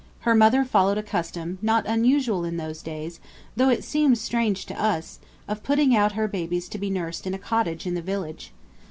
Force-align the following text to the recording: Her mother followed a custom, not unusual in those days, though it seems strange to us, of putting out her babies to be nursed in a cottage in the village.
Her 0.21 0.33
mother 0.33 0.63
followed 0.65 0.97
a 0.97 1.03
custom, 1.03 1.59
not 1.61 1.85
unusual 1.85 2.43
in 2.43 2.57
those 2.57 2.81
days, 2.81 3.19
though 3.55 3.69
it 3.69 3.83
seems 3.83 4.19
strange 4.19 4.65
to 4.65 4.83
us, 4.83 5.19
of 5.47 5.61
putting 5.61 5.95
out 5.95 6.13
her 6.13 6.27
babies 6.27 6.67
to 6.69 6.79
be 6.79 6.89
nursed 6.89 7.27
in 7.27 7.35
a 7.35 7.37
cottage 7.37 7.85
in 7.85 7.93
the 7.93 8.01
village. 8.01 8.51